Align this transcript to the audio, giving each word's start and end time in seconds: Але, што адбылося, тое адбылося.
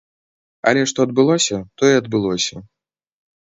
Але, 0.71 0.81
што 0.91 0.99
адбылося, 1.09 1.57
тое 1.83 1.93
адбылося. 2.01 2.55